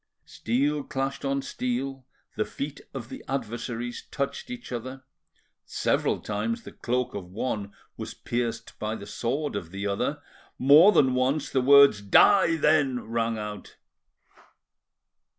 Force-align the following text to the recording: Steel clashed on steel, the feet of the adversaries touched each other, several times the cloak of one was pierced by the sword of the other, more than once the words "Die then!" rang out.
Steel 0.25 0.83
clashed 0.83 1.23
on 1.23 1.43
steel, 1.43 2.07
the 2.35 2.43
feet 2.43 2.81
of 2.91 3.09
the 3.09 3.23
adversaries 3.27 4.07
touched 4.09 4.49
each 4.49 4.71
other, 4.71 5.03
several 5.63 6.19
times 6.19 6.63
the 6.63 6.71
cloak 6.71 7.13
of 7.13 7.29
one 7.29 7.71
was 7.97 8.15
pierced 8.15 8.79
by 8.79 8.95
the 8.95 9.05
sword 9.05 9.55
of 9.55 9.69
the 9.69 9.85
other, 9.85 10.19
more 10.57 10.91
than 10.91 11.13
once 11.13 11.51
the 11.51 11.61
words 11.61 12.01
"Die 12.01 12.55
then!" 12.55 12.99
rang 13.09 13.37
out. 13.37 13.77